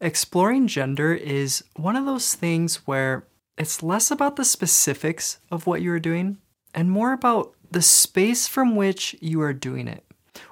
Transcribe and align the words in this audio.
Exploring 0.00 0.66
gender 0.66 1.12
is 1.12 1.62
one 1.76 1.94
of 1.94 2.06
those 2.06 2.34
things 2.34 2.76
where 2.86 3.26
it's 3.58 3.82
less 3.82 4.10
about 4.10 4.36
the 4.36 4.44
specifics 4.46 5.38
of 5.50 5.66
what 5.66 5.82
you 5.82 5.92
are 5.92 6.00
doing 6.00 6.38
and 6.74 6.90
more 6.90 7.12
about 7.12 7.52
the 7.70 7.82
space 7.82 8.48
from 8.48 8.76
which 8.76 9.14
you 9.20 9.42
are 9.42 9.52
doing 9.52 9.86
it. 9.86 10.04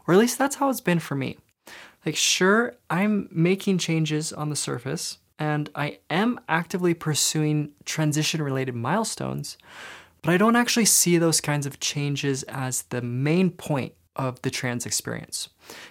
Or 0.07 0.13
at 0.13 0.21
least 0.21 0.39
that's 0.39 0.57
how 0.57 0.69
it's 0.69 0.83
been 0.83 0.99
for 0.99 1.15
me. 1.15 1.39
Like, 2.05 2.15
sure, 2.15 2.77
I'm 2.91 3.29
making 3.33 3.79
changes 3.79 4.35
on 4.35 4.51
the 4.51 4.57
surface 4.57 5.19
and 5.39 5.71
I 5.75 6.01
am 6.11 6.41
actively 6.49 6.93
pursuing 6.93 7.71
transition 7.87 8.43
related 8.43 8.75
milestones, 8.75 9.57
but 10.21 10.35
I 10.35 10.37
don't 10.37 10.57
actually 10.57 10.85
see 10.85 11.17
those 11.17 11.41
kinds 11.41 11.65
of 11.65 11.81
changes 11.81 12.43
as 12.45 12.83
the 12.83 13.01
main 13.01 13.51
point 13.51 13.95
of 14.15 14.43
the 14.43 14.51
trans 14.51 14.85
experience. 14.85 15.49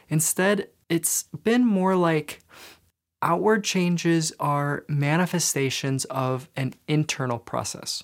Instead, 0.10 0.70
it's 0.90 1.24
been 1.44 1.66
more 1.66 1.96
like 1.96 2.42
outward 3.22 3.64
changes 3.64 4.32
are 4.40 4.86
manifestations 4.88 6.06
of 6.06 6.50
an 6.56 6.74
internal 6.88 7.40
process. 7.40 8.04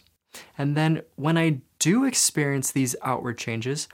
And 0.58 0.76
then 0.76 1.02
when 1.16 1.38
I 1.38 1.62
do 1.80 2.06
experience 2.06 2.72
these 2.72 2.96
outward 3.04 3.38
changes, 3.38 3.88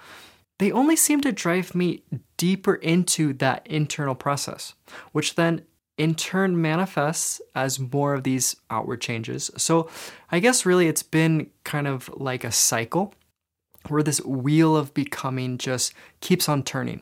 they 0.59 0.72
only 0.72 0.95
seem 0.95 1.22
to 1.22 1.32
drive 1.32 1.73
me 1.73 2.04
deeper 2.38 2.76
into 2.76 3.34
that 3.34 3.66
internal 3.68 4.16
process, 4.16 4.73
which 5.12 5.36
then 5.36 5.64
in 5.98 6.16
turn 6.16 6.62
manifests 6.62 7.42
as 7.56 7.80
more 7.80 8.14
of 8.14 8.23
these 8.23 8.56
outward 8.70 9.02
changes. 9.02 9.52
So 9.58 9.90
I 10.31 10.40
guess 10.40 10.66
really 10.66 10.88
it's 10.88 11.04
been 11.04 11.50
kind 11.66 11.88
of 11.88 12.09
like 12.16 12.44
a 12.44 12.52
cycle 12.52 13.14
where 13.88 14.04
this 14.04 14.23
wheel 14.23 14.76
of 14.76 14.94
becoming 14.94 15.58
just 15.58 15.94
keeps 16.22 16.48
on 16.48 16.64
turning. 16.64 17.02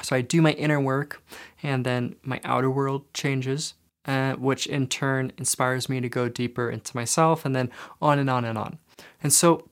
So 0.00 0.16
I 0.16 0.22
do 0.22 0.40
my 0.40 0.52
inner 0.52 0.80
work, 0.80 1.22
and 1.62 1.84
then 1.84 2.16
my 2.22 2.40
outer 2.44 2.70
world 2.70 3.12
changes, 3.12 3.74
uh, 4.06 4.34
which 4.34 4.66
in 4.66 4.86
turn 4.86 5.32
inspires 5.36 5.88
me 5.88 6.00
to 6.00 6.08
go 6.08 6.28
deeper 6.28 6.70
into 6.70 6.96
myself, 6.96 7.44
and 7.44 7.54
then 7.54 7.70
on 8.00 8.18
and 8.18 8.30
on 8.30 8.44
and 8.44 8.56
on. 8.56 8.78
And 9.22 9.32
so, 9.32 9.68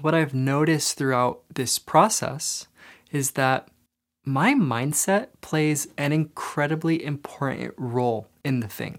what 0.00 0.14
I've 0.14 0.34
noticed 0.34 0.98
throughout 0.98 1.42
this 1.54 1.78
process 1.78 2.66
is 3.12 3.32
that 3.32 3.68
my 4.24 4.52
mindset 4.54 5.28
plays 5.40 5.86
an 5.96 6.12
incredibly 6.12 7.02
important 7.02 7.72
role 7.76 8.28
in 8.44 8.58
the 8.60 8.68
thing. 8.68 8.98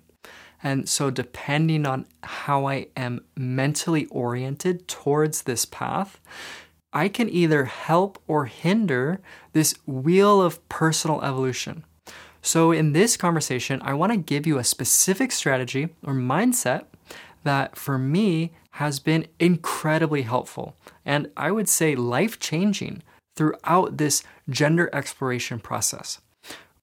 And 0.63 0.89
so, 0.89 1.11
depending 1.11 1.85
on 1.85 2.07
how 2.23 2.67
I 2.67 2.87
am 2.95 3.21
mentally 3.35 4.05
oriented 4.07 4.87
towards 4.87 5.43
this 5.43 5.65
path, 5.65 6.19
I 6.93 7.09
can 7.09 7.29
either 7.29 7.65
help 7.65 8.21
or 8.27 8.45
hinder 8.45 9.19
this 9.53 9.75
wheel 9.85 10.41
of 10.41 10.67
personal 10.69 11.21
evolution. 11.21 11.83
So, 12.41 12.71
in 12.71 12.93
this 12.93 13.17
conversation, 13.17 13.81
I 13.83 13.93
want 13.93 14.13
to 14.13 14.17
give 14.17 14.47
you 14.47 14.57
a 14.57 14.63
specific 14.63 15.31
strategy 15.31 15.89
or 16.03 16.13
mindset 16.13 16.85
that 17.43 17.75
for 17.75 17.97
me 17.97 18.53
has 18.71 18.99
been 18.99 19.27
incredibly 19.39 20.21
helpful 20.21 20.77
and 21.03 21.31
I 21.35 21.51
would 21.51 21.67
say 21.67 21.95
life 21.95 22.39
changing 22.39 23.01
throughout 23.35 23.97
this 23.97 24.23
gender 24.49 24.89
exploration 24.93 25.59
process. 25.59 26.19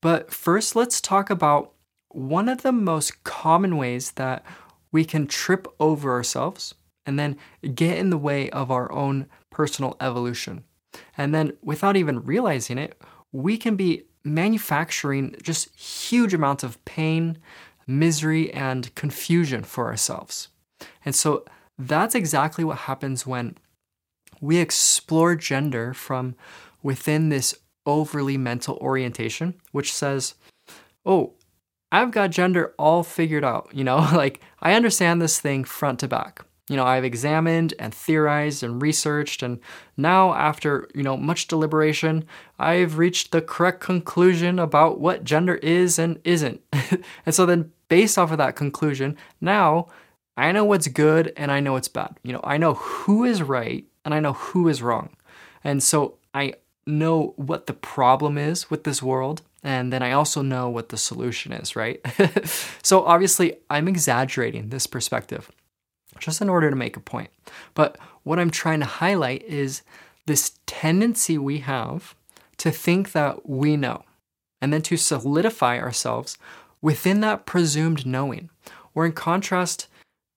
But 0.01 0.33
first, 0.33 0.75
let's 0.75 1.01
talk 1.01 1.31
about 1.31 1.73
one 2.09 2.49
of 2.49 2.63
the 2.63 2.73
most 2.73 3.25
common 3.25 3.77
ways 3.77 4.13
that 4.13 4.45
we 4.93 5.05
can 5.05 5.27
trip 5.27 5.67
over 5.81 6.13
ourselves 6.13 6.75
and 7.07 7.19
then 7.19 7.37
get 7.75 7.99
in 7.99 8.11
the 8.11 8.19
way 8.19 8.49
of 8.51 8.71
our 8.71 8.91
own 8.93 9.27
personal 9.55 9.97
evolution. 10.01 10.65
And 11.17 11.35
then, 11.35 11.53
without 11.63 11.97
even 11.97 12.25
realizing 12.25 12.77
it, 12.77 13.01
we 13.33 13.57
can 13.57 13.77
be 13.77 14.03
manufacturing 14.25 15.37
just 15.43 15.75
huge 15.79 16.35
amounts 16.35 16.65
of 16.65 16.85
pain, 16.85 17.39
misery, 17.87 18.53
and 18.53 18.93
confusion 18.95 19.63
for 19.63 19.87
ourselves. 19.87 20.49
And 21.05 21.15
so, 21.15 21.45
that's 21.79 22.15
exactly 22.15 22.65
what 22.65 22.79
happens 22.79 23.27
when 23.27 23.57
we 24.41 24.59
explore 24.59 25.37
gender 25.37 25.95
from 25.95 26.35
within 26.83 27.29
this 27.29 27.55
overly 27.87 28.37
mental 28.37 28.77
orientation, 28.77 29.55
which 29.73 29.93
says, 29.93 30.35
oh, 31.07 31.35
I've 31.93 32.11
got 32.11 32.31
gender 32.31 32.75
all 32.77 33.05
figured 33.05 33.45
out. 33.45 33.71
You 33.73 33.85
know, 33.85 33.99
like 34.13 34.41
I 34.61 34.75
understand 34.75 35.23
this 35.23 35.41
thing 35.41 35.65
front 35.65 36.01
to 36.01 36.09
back. 36.09 36.45
You 36.69 36.77
know, 36.77 36.85
I've 36.85 37.05
examined 37.05 37.75
and 37.79 37.95
theorized 37.95 38.63
and 38.63 38.81
researched, 38.81 39.43
and 39.43 39.61
now, 39.97 40.33
after, 40.33 40.89
you 40.95 41.03
know, 41.03 41.17
much 41.17 41.47
deliberation, 41.47 42.25
I've 42.59 42.97
reached 42.97 43.33
the 43.33 43.43
correct 43.43 43.81
conclusion 43.81 44.59
about 44.59 44.99
what 44.99 45.25
gender 45.25 45.57
is 45.57 45.99
and 45.99 46.21
isn't. 46.25 46.63
and 47.27 47.35
so 47.35 47.45
then, 47.45 47.73
based 47.89 48.17
off 48.17 48.33
of 48.33 48.39
that 48.39 48.57
conclusion, 48.57 49.17
now 49.41 49.89
I 50.37 50.53
know 50.53 50.65
what's 50.65 50.89
good 50.89 51.33
and 51.37 51.53
I 51.53 51.61
know 51.61 51.73
what's 51.73 51.89
bad. 51.89 52.19
You 52.23 52.33
know, 52.33 52.41
I 52.43 52.57
know 52.57 52.75
who 52.75 53.25
is 53.25 53.43
right 53.43 53.85
and 54.05 54.15
I 54.15 54.21
know 54.21 54.33
who 54.33 54.69
is 54.69 54.83
wrong. 54.83 55.11
And 55.63 55.83
so 55.83 56.17
I 56.33 56.55
know 56.87 57.35
what 57.37 57.67
the 57.67 57.73
problem 57.73 58.37
is 58.37 58.71
with 58.71 58.85
this 58.85 59.03
world 59.03 59.43
and 59.63 59.91
then 59.91 60.03
I 60.03 60.13
also 60.13 60.43
know 60.43 60.69
what 60.69 60.91
the 60.91 60.99
solution 60.99 61.51
is, 61.53 61.75
right? 61.75 62.01
so 62.83 63.05
obviously, 63.05 63.57
I'm 63.71 63.89
exaggerating 63.89 64.69
this 64.69 64.87
perspective 64.87 65.51
just 66.19 66.41
in 66.41 66.49
order 66.49 66.71
to 66.71 66.77
make 66.77 66.97
a 66.97 67.01
point. 67.01 67.31
But 67.75 67.99
what 68.23 68.39
I'm 68.39 68.51
trying 68.51 68.81
to 68.81 68.87
highlight 68.87 69.43
is 69.45 69.83
this 70.27 70.59
tendency 70.67 71.39
we 71.39 71.59
have 71.59 72.15
to 72.59 72.71
think 72.71 73.13
that 73.13 73.49
we 73.49 73.77
know 73.77 74.05
and 74.61 74.73
then 74.73 74.83
to 74.83 74.97
solidify 74.97 75.79
ourselves 75.79 76.39
within 76.81 77.21
that 77.21 77.47
presumed 77.47 78.07
knowing. 78.07 78.51
Or 78.95 79.05
in 79.05 79.13
contrast, 79.13 79.89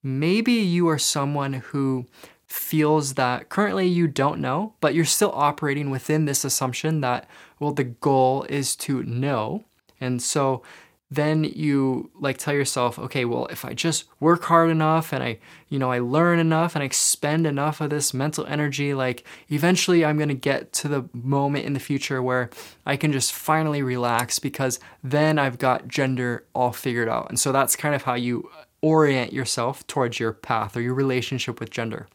maybe 0.04 0.54
you 0.54 0.88
are 0.90 0.98
someone 0.98 1.54
who 1.54 2.06
feels 2.46 3.16
that 3.16 3.50
currently 3.50 3.88
you 3.88 4.08
don't 4.08 4.40
know, 4.40 4.74
but 4.80 4.96
you're 4.96 5.06
still 5.06 5.32
operating 5.34 5.90
within 5.90 6.26
this 6.26 6.46
assumption 6.46 7.02
that, 7.02 7.30
well, 7.60 7.72
the 7.72 7.84
goal 7.84 8.44
is 8.50 8.76
to 8.78 9.04
know. 9.04 9.66
And 10.00 10.22
so 10.22 10.64
then 11.10 11.46
you 11.46 12.12
like 12.20 12.38
tell 12.38 12.54
yourself, 12.54 13.00
okay, 13.00 13.24
well, 13.24 13.46
if 13.48 13.64
I 13.64 13.74
just 13.74 14.06
work 14.20 14.44
hard 14.44 14.70
enough 14.70 15.14
and 15.14 15.24
I, 15.24 15.40
you 15.70 15.80
know, 15.80 15.90
I 15.90 16.00
learn 16.00 16.38
enough 16.38 16.76
and 16.76 16.84
I 16.84 16.86
expend 16.86 17.48
enough 17.48 17.80
of 17.80 17.90
this 17.90 18.14
mental 18.14 18.46
energy, 18.46 18.94
like 18.94 19.24
eventually 19.50 20.04
I'm 20.04 20.18
going 20.18 20.28
to 20.30 20.36
get 20.36 20.74
to 20.74 20.90
the 20.90 21.10
moment 21.14 21.66
in 21.66 21.72
the 21.72 21.80
future 21.80 22.22
where 22.22 22.50
I 22.86 22.98
can 22.98 23.14
just 23.14 23.32
finally 23.32 23.82
relax 23.82 24.38
because 24.38 24.82
then 25.02 25.40
I've 25.40 25.58
got 25.58 25.88
gender 25.88 26.46
all 26.54 26.74
figured 26.74 27.08
out. 27.08 27.30
And 27.30 27.40
so 27.40 27.54
that's 27.54 27.78
kind 27.78 27.96
of 27.96 28.04
how 28.04 28.16
you 28.16 28.50
orient 28.82 29.32
yourself 29.32 29.88
towards 29.88 30.20
your 30.20 30.34
path 30.34 30.76
or 30.76 30.82
your 30.82 30.94
relationship 30.94 31.62
with 31.62 31.70
gender. 31.70 32.08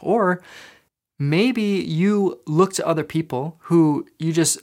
Or 0.00 0.42
maybe 1.18 1.62
you 1.62 2.40
look 2.46 2.72
to 2.74 2.86
other 2.86 3.04
people 3.04 3.56
who 3.60 4.06
you 4.18 4.32
just 4.32 4.58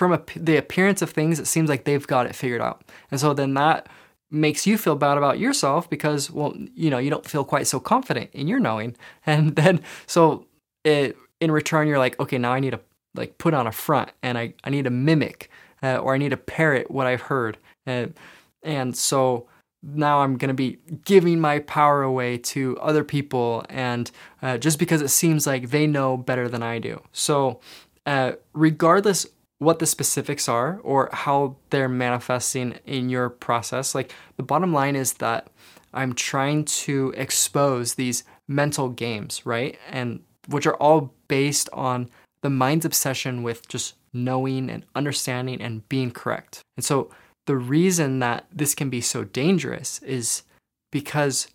from 0.00 0.14
a, 0.14 0.22
the 0.34 0.56
appearance 0.56 1.02
of 1.02 1.10
things, 1.10 1.38
it 1.38 1.46
seems 1.46 1.68
like 1.68 1.84
they've 1.84 2.06
got 2.06 2.24
it 2.24 2.34
figured 2.34 2.62
out. 2.62 2.82
And 3.10 3.20
so 3.20 3.34
then 3.34 3.52
that 3.52 3.86
makes 4.30 4.66
you 4.66 4.78
feel 4.78 4.96
bad 4.96 5.18
about 5.18 5.38
yourself 5.38 5.90
because, 5.90 6.30
well, 6.30 6.56
you 6.74 6.88
know, 6.88 6.96
you 6.96 7.10
don't 7.10 7.26
feel 7.26 7.44
quite 7.44 7.66
so 7.66 7.78
confident 7.78 8.30
in 8.32 8.48
your 8.48 8.60
knowing. 8.60 8.96
And 9.26 9.56
then, 9.56 9.82
so 10.06 10.46
it, 10.84 11.18
in 11.38 11.50
return, 11.50 11.86
you're 11.86 11.98
like, 11.98 12.18
okay, 12.18 12.38
now 12.38 12.50
I 12.50 12.60
need 12.60 12.70
to 12.70 12.80
like 13.14 13.36
put 13.36 13.52
on 13.52 13.66
a 13.66 13.72
front 13.72 14.10
and 14.22 14.38
I, 14.38 14.54
I 14.64 14.70
need 14.70 14.84
to 14.84 14.90
mimic 14.90 15.50
uh, 15.82 15.98
or 15.98 16.14
I 16.14 16.16
need 16.16 16.30
to 16.30 16.38
parrot 16.38 16.90
what 16.90 17.06
I've 17.06 17.20
heard. 17.20 17.58
And, 17.84 18.14
and 18.62 18.96
so 18.96 19.48
now 19.82 20.20
I'm 20.20 20.38
going 20.38 20.48
to 20.48 20.54
be 20.54 20.78
giving 21.04 21.40
my 21.40 21.58
power 21.58 22.00
away 22.00 22.38
to 22.38 22.78
other 22.78 23.04
people 23.04 23.66
and 23.68 24.10
uh, 24.40 24.56
just 24.56 24.78
because 24.78 25.02
it 25.02 25.08
seems 25.08 25.46
like 25.46 25.68
they 25.68 25.86
know 25.86 26.16
better 26.16 26.48
than 26.48 26.62
I 26.62 26.78
do. 26.78 27.02
So, 27.12 27.60
uh, 28.06 28.32
regardless 28.54 29.26
what 29.60 29.78
the 29.78 29.86
specifics 29.86 30.48
are 30.48 30.80
or 30.82 31.10
how 31.12 31.54
they're 31.68 31.88
manifesting 31.88 32.78
in 32.86 33.10
your 33.10 33.28
process. 33.28 33.94
Like 33.94 34.12
the 34.36 34.42
bottom 34.42 34.72
line 34.72 34.96
is 34.96 35.12
that 35.14 35.48
I'm 35.92 36.14
trying 36.14 36.64
to 36.64 37.12
expose 37.16 37.94
these 37.94 38.24
mental 38.48 38.88
games, 38.88 39.44
right? 39.44 39.78
And 39.90 40.20
which 40.48 40.66
are 40.66 40.76
all 40.76 41.12
based 41.28 41.68
on 41.74 42.08
the 42.42 42.50
mind's 42.50 42.86
obsession 42.86 43.42
with 43.42 43.68
just 43.68 43.94
knowing 44.14 44.70
and 44.70 44.86
understanding 44.94 45.60
and 45.60 45.86
being 45.90 46.10
correct. 46.10 46.62
And 46.78 46.84
so 46.84 47.10
the 47.46 47.56
reason 47.56 48.18
that 48.20 48.46
this 48.50 48.74
can 48.74 48.88
be 48.88 49.02
so 49.02 49.24
dangerous 49.24 50.02
is 50.02 50.42
because 50.90 51.48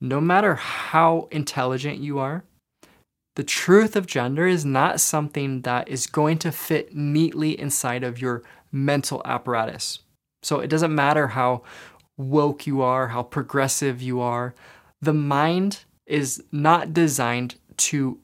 no 0.00 0.22
matter 0.22 0.54
how 0.54 1.28
intelligent 1.30 1.98
you 1.98 2.18
are, 2.18 2.44
the 3.36 3.44
truth 3.44 3.96
of 3.96 4.06
gender 4.06 4.46
is 4.46 4.64
not 4.64 5.00
something 5.00 5.62
that 5.62 5.88
is 5.88 6.06
going 6.06 6.38
to 6.38 6.52
fit 6.52 6.94
neatly 6.94 7.58
inside 7.58 8.02
of 8.02 8.20
your 8.20 8.42
mental 8.72 9.22
apparatus. 9.24 10.00
So 10.42 10.60
it 10.60 10.68
doesn't 10.68 10.94
matter 10.94 11.28
how 11.28 11.62
woke 12.16 12.66
you 12.66 12.82
are, 12.82 13.08
how 13.08 13.22
progressive 13.22 14.02
you 14.02 14.20
are, 14.20 14.54
the 15.00 15.14
mind 15.14 15.84
is 16.06 16.42
not 16.50 16.92
designed 16.92 17.56
to 17.76 18.18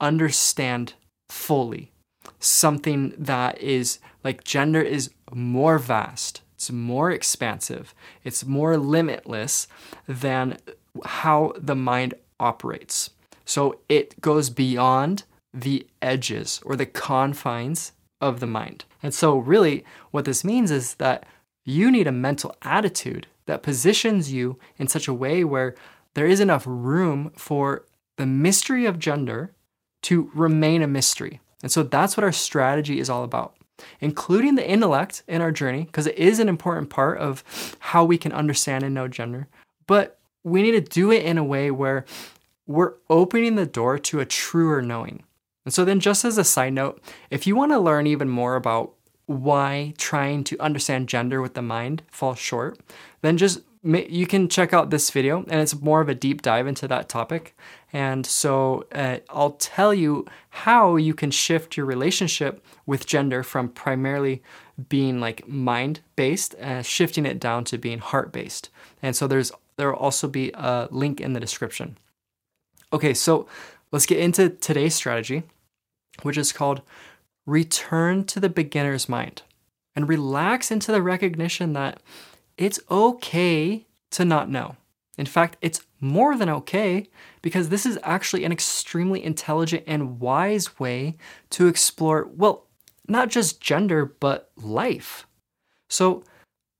understand 0.00 0.94
fully 1.28 1.92
something 2.38 3.12
that 3.18 3.60
is 3.60 3.98
like 4.22 4.44
gender 4.44 4.80
is 4.80 5.10
more 5.32 5.78
vast 5.78 6.42
it's 6.58 6.72
more 6.72 7.12
expansive, 7.12 7.94
it's 8.24 8.44
more 8.44 8.76
limitless 8.76 9.68
than 10.08 10.58
how 11.04 11.52
the 11.56 11.76
mind 11.76 12.14
operates. 12.40 13.10
So 13.48 13.80
it 13.88 14.20
goes 14.20 14.50
beyond 14.50 15.24
the 15.54 15.86
edges 16.02 16.60
or 16.66 16.76
the 16.76 16.84
confines 16.84 17.92
of 18.20 18.40
the 18.40 18.46
mind. 18.46 18.84
And 19.02 19.14
so, 19.14 19.38
really, 19.38 19.86
what 20.10 20.26
this 20.26 20.44
means 20.44 20.70
is 20.70 20.94
that 20.96 21.24
you 21.64 21.90
need 21.90 22.06
a 22.06 22.12
mental 22.12 22.54
attitude 22.60 23.26
that 23.46 23.62
positions 23.62 24.30
you 24.30 24.58
in 24.76 24.86
such 24.86 25.08
a 25.08 25.14
way 25.14 25.44
where 25.44 25.74
there 26.12 26.26
is 26.26 26.40
enough 26.40 26.64
room 26.66 27.32
for 27.36 27.86
the 28.16 28.26
mystery 28.26 28.84
of 28.84 28.98
gender 28.98 29.52
to 30.02 30.30
remain 30.34 30.82
a 30.82 30.86
mystery. 30.86 31.40
And 31.62 31.72
so, 31.72 31.82
that's 31.82 32.18
what 32.18 32.24
our 32.24 32.32
strategy 32.32 33.00
is 33.00 33.08
all 33.08 33.24
about 33.24 33.54
including 34.00 34.56
the 34.56 34.68
intellect 34.68 35.22
in 35.28 35.40
our 35.40 35.52
journey, 35.52 35.84
because 35.84 36.08
it 36.08 36.16
is 36.16 36.40
an 36.40 36.48
important 36.48 36.90
part 36.90 37.16
of 37.18 37.76
how 37.78 38.04
we 38.04 38.18
can 38.18 38.32
understand 38.32 38.82
and 38.82 38.92
know 38.92 39.06
gender. 39.06 39.46
But 39.86 40.18
we 40.42 40.62
need 40.62 40.72
to 40.72 40.80
do 40.80 41.12
it 41.12 41.24
in 41.24 41.38
a 41.38 41.44
way 41.44 41.70
where 41.70 42.04
we're 42.68 42.94
opening 43.10 43.56
the 43.56 43.66
door 43.66 43.98
to 43.98 44.20
a 44.20 44.26
truer 44.26 44.80
knowing. 44.80 45.24
And 45.64 45.74
so, 45.74 45.84
then, 45.84 45.98
just 45.98 46.24
as 46.24 46.38
a 46.38 46.44
side 46.44 46.74
note, 46.74 47.02
if 47.30 47.46
you 47.46 47.56
want 47.56 47.72
to 47.72 47.80
learn 47.80 48.06
even 48.06 48.28
more 48.28 48.54
about 48.54 48.94
why 49.26 49.92
trying 49.98 50.44
to 50.44 50.58
understand 50.58 51.08
gender 51.08 51.42
with 51.42 51.54
the 51.54 51.62
mind 51.62 52.02
falls 52.10 52.38
short, 52.38 52.78
then 53.20 53.36
just 53.36 53.60
you 53.82 54.26
can 54.26 54.48
check 54.48 54.72
out 54.72 54.90
this 54.90 55.10
video 55.10 55.44
and 55.48 55.60
it's 55.60 55.80
more 55.80 56.00
of 56.00 56.08
a 56.08 56.14
deep 56.14 56.42
dive 56.42 56.66
into 56.66 56.88
that 56.88 57.08
topic. 57.08 57.56
And 57.92 58.26
so 58.26 58.86
uh, 58.92 59.18
I'll 59.30 59.52
tell 59.52 59.94
you 59.94 60.26
how 60.50 60.96
you 60.96 61.14
can 61.14 61.30
shift 61.30 61.76
your 61.76 61.86
relationship 61.86 62.64
with 62.86 63.06
gender 63.06 63.42
from 63.42 63.68
primarily 63.68 64.42
being 64.88 65.20
like 65.20 65.46
mind 65.46 66.00
based, 66.16 66.54
uh, 66.56 66.82
shifting 66.82 67.24
it 67.24 67.38
down 67.38 67.64
to 67.64 67.78
being 67.78 67.98
heart 67.98 68.32
based. 68.32 68.70
And 69.02 69.14
so 69.14 69.26
there's 69.26 69.52
there 69.76 69.92
will 69.92 69.98
also 69.98 70.26
be 70.26 70.50
a 70.54 70.88
link 70.90 71.20
in 71.20 71.34
the 71.34 71.40
description. 71.40 71.98
Okay, 72.92 73.14
so 73.14 73.46
let's 73.92 74.06
get 74.06 74.18
into 74.18 74.48
today's 74.48 74.94
strategy 74.94 75.42
which 76.22 76.36
is 76.36 76.52
called 76.52 76.82
Return 77.46 78.24
to 78.24 78.40
the 78.40 78.48
Beginner's 78.48 79.08
Mind 79.08 79.42
and 79.94 80.08
relax 80.08 80.70
into 80.70 80.92
the 80.92 81.02
recognition 81.02 81.72
that 81.72 82.00
it's 82.56 82.80
okay 82.90 83.86
to 84.10 84.24
not 84.24 84.50
know. 84.50 84.76
In 85.16 85.26
fact, 85.26 85.56
it's 85.60 85.82
more 86.00 86.36
than 86.36 86.48
okay 86.48 87.08
because 87.42 87.68
this 87.68 87.84
is 87.84 87.98
actually 88.02 88.44
an 88.44 88.52
extremely 88.52 89.22
intelligent 89.22 89.84
and 89.86 90.20
wise 90.20 90.78
way 90.78 91.16
to 91.50 91.66
explore, 91.66 92.28
well, 92.36 92.66
not 93.08 93.28
just 93.28 93.60
gender, 93.60 94.04
but 94.04 94.50
life. 94.56 95.26
So, 95.88 96.22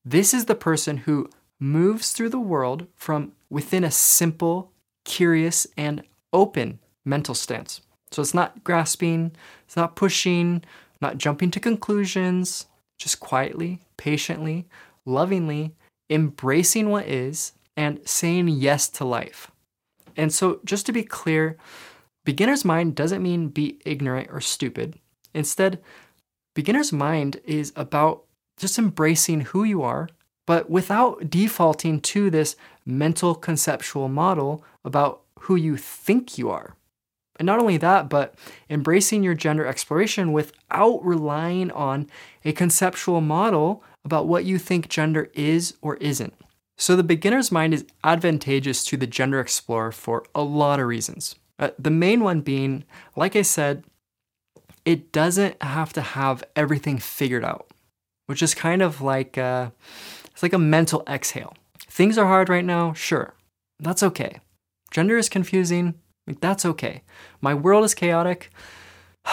this 0.04 0.32
is 0.32 0.44
the 0.44 0.54
person 0.54 0.98
who 0.98 1.28
moves 1.58 2.12
through 2.12 2.28
the 2.28 2.38
world 2.38 2.86
from 2.94 3.32
within 3.50 3.82
a 3.82 3.90
simple, 3.90 4.72
curious, 5.08 5.66
and 5.76 6.02
open 6.32 6.78
mental 7.04 7.34
stance. 7.34 7.80
So 8.12 8.22
it's 8.22 8.34
not 8.34 8.62
grasping, 8.62 9.32
it's 9.66 9.76
not 9.76 9.96
pushing, 9.96 10.62
not 11.00 11.18
jumping 11.18 11.50
to 11.52 11.60
conclusions, 11.60 12.66
just 12.98 13.18
quietly, 13.18 13.80
patiently, 13.96 14.66
lovingly 15.04 15.74
embracing 16.10 16.88
what 16.88 17.06
is 17.06 17.52
and 17.76 18.00
saying 18.08 18.48
yes 18.48 18.88
to 18.88 19.04
life. 19.04 19.50
And 20.16 20.32
so, 20.32 20.60
just 20.64 20.86
to 20.86 20.92
be 20.92 21.02
clear, 21.02 21.56
beginner's 22.24 22.64
mind 22.64 22.94
doesn't 22.94 23.22
mean 23.22 23.48
be 23.48 23.78
ignorant 23.84 24.28
or 24.32 24.40
stupid. 24.40 24.98
Instead, 25.34 25.80
beginner's 26.54 26.92
mind 26.92 27.40
is 27.44 27.72
about 27.76 28.24
just 28.56 28.78
embracing 28.78 29.42
who 29.42 29.62
you 29.62 29.82
are, 29.82 30.08
but 30.46 30.68
without 30.68 31.30
defaulting 31.30 32.00
to 32.00 32.30
this 32.30 32.56
mental 32.84 33.34
conceptual 33.34 34.08
model 34.08 34.64
about 34.88 35.20
who 35.40 35.54
you 35.54 35.76
think 35.76 36.36
you 36.36 36.50
are. 36.50 36.74
And 37.38 37.46
not 37.46 37.60
only 37.60 37.76
that, 37.76 38.08
but 38.08 38.34
embracing 38.68 39.22
your 39.22 39.34
gender 39.34 39.64
exploration 39.64 40.32
without 40.32 41.04
relying 41.04 41.70
on 41.70 42.08
a 42.44 42.52
conceptual 42.52 43.20
model 43.20 43.84
about 44.04 44.26
what 44.26 44.44
you 44.44 44.58
think 44.58 44.88
gender 44.88 45.30
is 45.34 45.74
or 45.80 45.96
isn't. 45.98 46.34
So, 46.76 46.96
the 46.96 47.02
beginner's 47.02 47.52
mind 47.52 47.74
is 47.74 47.84
advantageous 48.04 48.84
to 48.86 48.96
the 48.96 49.06
gender 49.06 49.40
explorer 49.40 49.92
for 49.92 50.24
a 50.34 50.42
lot 50.42 50.80
of 50.80 50.86
reasons. 50.86 51.34
Uh, 51.58 51.70
the 51.78 51.90
main 51.90 52.22
one 52.22 52.40
being, 52.40 52.84
like 53.16 53.34
I 53.34 53.42
said, 53.42 53.84
it 54.84 55.12
doesn't 55.12 55.60
have 55.62 55.92
to 55.94 56.00
have 56.00 56.44
everything 56.54 56.98
figured 56.98 57.44
out, 57.44 57.68
which 58.26 58.42
is 58.42 58.54
kind 58.54 58.80
of 58.80 59.00
like 59.00 59.36
a, 59.36 59.42
uh, 59.42 59.70
it's 60.30 60.42
like 60.42 60.52
a 60.52 60.58
mental 60.58 61.02
exhale. 61.08 61.54
Things 61.88 62.16
are 62.16 62.26
hard 62.26 62.48
right 62.48 62.64
now, 62.64 62.92
sure, 62.92 63.34
that's 63.80 64.04
okay. 64.04 64.38
Gender 64.90 65.16
is 65.16 65.28
confusing, 65.28 65.94
like, 66.26 66.40
that's 66.40 66.66
okay. 66.66 67.02
My 67.40 67.54
world 67.54 67.84
is 67.84 67.94
chaotic. 67.94 68.50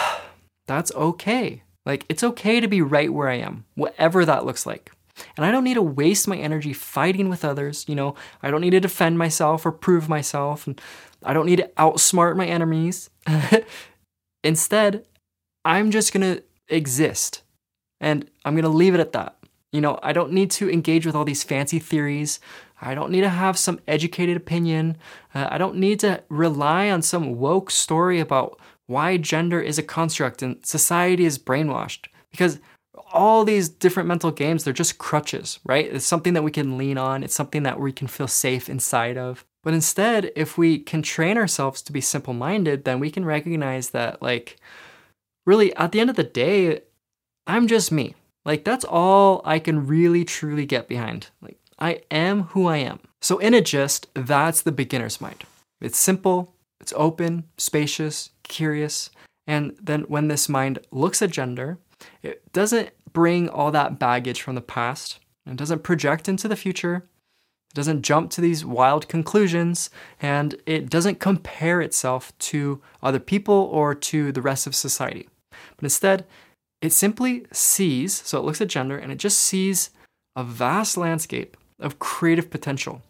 that's 0.66 0.92
okay. 0.94 1.62
Like, 1.84 2.04
it's 2.08 2.24
okay 2.24 2.58
to 2.58 2.66
be 2.66 2.82
right 2.82 3.12
where 3.12 3.28
I 3.28 3.36
am, 3.36 3.66
whatever 3.74 4.24
that 4.24 4.46
looks 4.46 4.66
like. 4.66 4.90
And 5.36 5.46
I 5.46 5.50
don't 5.50 5.64
need 5.64 5.74
to 5.74 5.82
waste 5.82 6.26
my 6.26 6.36
energy 6.36 6.72
fighting 6.72 7.28
with 7.28 7.44
others. 7.44 7.84
You 7.88 7.94
know, 7.94 8.14
I 8.42 8.50
don't 8.50 8.60
need 8.60 8.70
to 8.70 8.80
defend 8.80 9.18
myself 9.18 9.64
or 9.64 9.72
prove 9.72 10.08
myself. 10.08 10.66
And 10.66 10.80
I 11.22 11.32
don't 11.32 11.46
need 11.46 11.56
to 11.56 11.70
outsmart 11.78 12.36
my 12.36 12.46
enemies. 12.46 13.10
Instead, 14.44 15.06
I'm 15.64 15.90
just 15.90 16.12
going 16.12 16.36
to 16.36 16.42
exist. 16.68 17.42
And 18.00 18.28
I'm 18.44 18.54
going 18.54 18.64
to 18.64 18.68
leave 18.68 18.94
it 18.94 19.00
at 19.00 19.12
that. 19.12 19.36
You 19.72 19.80
know, 19.80 19.98
I 20.02 20.12
don't 20.12 20.32
need 20.32 20.50
to 20.52 20.70
engage 20.70 21.06
with 21.06 21.14
all 21.14 21.24
these 21.24 21.44
fancy 21.44 21.78
theories. 21.78 22.40
I 22.80 22.94
don't 22.94 23.10
need 23.10 23.22
to 23.22 23.28
have 23.28 23.58
some 23.58 23.80
educated 23.88 24.36
opinion. 24.36 24.96
Uh, 25.34 25.48
I 25.50 25.58
don't 25.58 25.76
need 25.76 26.00
to 26.00 26.22
rely 26.28 26.90
on 26.90 27.02
some 27.02 27.38
woke 27.38 27.70
story 27.70 28.20
about 28.20 28.60
why 28.86 29.16
gender 29.16 29.60
is 29.60 29.78
a 29.78 29.82
construct 29.82 30.42
and 30.42 30.64
society 30.64 31.24
is 31.24 31.38
brainwashed. 31.38 32.06
Because 32.30 32.60
all 33.12 33.44
these 33.44 33.68
different 33.68 34.08
mental 34.08 34.30
games, 34.30 34.64
they're 34.64 34.72
just 34.72 34.98
crutches, 34.98 35.58
right? 35.64 35.86
It's 35.86 36.04
something 36.04 36.34
that 36.34 36.42
we 36.42 36.50
can 36.50 36.76
lean 36.76 36.98
on, 36.98 37.22
it's 37.22 37.34
something 37.34 37.62
that 37.62 37.80
we 37.80 37.92
can 37.92 38.08
feel 38.08 38.28
safe 38.28 38.68
inside 38.68 39.16
of. 39.16 39.44
But 39.62 39.74
instead, 39.74 40.30
if 40.36 40.56
we 40.56 40.78
can 40.78 41.02
train 41.02 41.36
ourselves 41.36 41.82
to 41.82 41.92
be 41.92 42.00
simple 42.00 42.34
minded, 42.34 42.84
then 42.84 43.00
we 43.00 43.10
can 43.10 43.24
recognize 43.24 43.90
that, 43.90 44.22
like, 44.22 44.58
really, 45.44 45.74
at 45.76 45.92
the 45.92 46.00
end 46.00 46.10
of 46.10 46.16
the 46.16 46.24
day, 46.24 46.82
I'm 47.46 47.66
just 47.66 47.90
me. 47.90 48.14
Like, 48.44 48.64
that's 48.64 48.84
all 48.84 49.42
I 49.44 49.58
can 49.58 49.86
really 49.86 50.24
truly 50.24 50.66
get 50.66 50.86
behind. 50.86 51.30
Like, 51.40 51.58
I 51.78 52.00
am 52.10 52.44
who 52.44 52.66
I 52.66 52.78
am. 52.78 53.00
So, 53.20 53.38
in 53.38 53.54
a 53.54 53.60
gist, 53.60 54.06
that's 54.14 54.62
the 54.62 54.72
beginner's 54.72 55.20
mind. 55.20 55.44
It's 55.80 55.98
simple, 55.98 56.54
it's 56.80 56.92
open, 56.96 57.44
spacious, 57.58 58.30
curious, 58.44 59.10
and 59.46 59.76
then 59.80 60.02
when 60.02 60.28
this 60.28 60.48
mind 60.48 60.80
looks 60.90 61.22
at 61.22 61.30
gender, 61.30 61.78
it 62.22 62.50
doesn't 62.52 62.90
bring 63.12 63.48
all 63.48 63.70
that 63.70 63.98
baggage 63.98 64.42
from 64.42 64.54
the 64.54 64.60
past, 64.60 65.18
it 65.46 65.56
doesn't 65.56 65.82
project 65.82 66.28
into 66.28 66.48
the 66.48 66.56
future, 66.56 67.08
it 67.70 67.74
doesn't 67.74 68.02
jump 68.02 68.30
to 68.30 68.40
these 68.40 68.64
wild 68.64 69.08
conclusions, 69.08 69.90
and 70.20 70.56
it 70.66 70.90
doesn't 70.90 71.20
compare 71.20 71.80
itself 71.80 72.36
to 72.38 72.82
other 73.02 73.20
people 73.20 73.68
or 73.72 73.94
to 73.94 74.32
the 74.32 74.42
rest 74.42 74.66
of 74.66 74.74
society. 74.74 75.28
But 75.50 75.84
instead, 75.84 76.26
it 76.82 76.92
simply 76.92 77.46
sees, 77.52 78.14
so 78.14 78.38
it 78.38 78.44
looks 78.44 78.60
at 78.60 78.68
gender 78.68 78.98
and 78.98 79.10
it 79.10 79.18
just 79.18 79.38
sees 79.38 79.90
a 80.34 80.44
vast 80.44 80.96
landscape 80.96 81.56
of 81.80 81.98
creative 81.98 82.50
potential. 82.50 83.02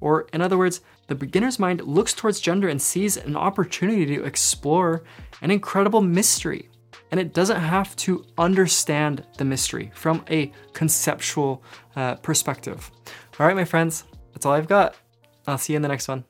Or, 0.00 0.26
in 0.32 0.40
other 0.40 0.58
words, 0.58 0.80
the 1.06 1.14
beginner's 1.14 1.58
mind 1.58 1.80
looks 1.82 2.12
towards 2.12 2.40
gender 2.40 2.68
and 2.68 2.80
sees 2.80 3.16
an 3.16 3.36
opportunity 3.36 4.04
to 4.06 4.24
explore 4.24 5.04
an 5.40 5.50
incredible 5.50 6.02
mystery. 6.02 6.68
And 7.10 7.20
it 7.20 7.32
doesn't 7.32 7.60
have 7.60 7.94
to 7.96 8.24
understand 8.36 9.24
the 9.38 9.44
mystery 9.44 9.90
from 9.94 10.24
a 10.28 10.52
conceptual 10.72 11.62
uh, 11.94 12.16
perspective. 12.16 12.90
All 13.38 13.46
right, 13.46 13.56
my 13.56 13.64
friends, 13.64 14.04
that's 14.32 14.44
all 14.44 14.52
I've 14.52 14.68
got. 14.68 14.96
I'll 15.46 15.58
see 15.58 15.72
you 15.72 15.76
in 15.76 15.82
the 15.82 15.88
next 15.88 16.08
one. 16.08 16.24